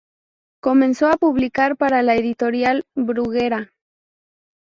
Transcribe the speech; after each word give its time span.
Comenzó 0.63 1.09
a 1.09 1.17
publicar 1.17 1.77
para 1.77 2.01
la 2.01 2.15
Editorial 2.15 2.85
Bruguera. 2.95 3.71